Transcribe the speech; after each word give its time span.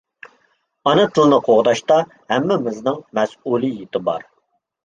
ئانا 0.91 1.03
تىلنى 1.17 1.39
قوغداشتا 1.49 1.99
ھەممىمىزنىڭ 2.33 2.99
مەسئۇلىيىتى 3.19 4.07
بار. 4.09 4.27